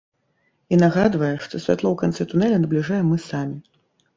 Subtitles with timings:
[0.77, 3.57] І нагадвае, што святло ў канцы тунэля набліжаем мы самі.